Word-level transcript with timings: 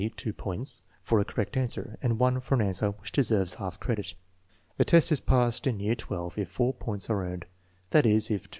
2 0.17 0.33
points, 0.33 0.81
for 1.03 1.19
a 1.19 1.23
correct 1.23 1.55
answer, 1.55 1.95
and 2.01 2.17
1 2.17 2.39
for 2.39 2.55
an 2.55 2.61
answer 2.63 2.89
which 2.89 3.11
deserves 3.11 3.53
half 3.53 3.79
credit. 3.79 4.15
The 4.77 4.83
test 4.83 5.11
is 5.11 5.19
passed 5.19 5.67
in 5.67 5.79
year 5.79 5.93
XII 5.93 6.41
if 6.41 6.49
4 6.49 6.73
points 6.73 7.07
are 7.11 7.23
earned; 7.23 7.45
that 7.91 8.07
is, 8.07 8.31
if 8.31 8.39
two 8.39 8.39
TEST 8.39 8.45
NO. 8.49 8.49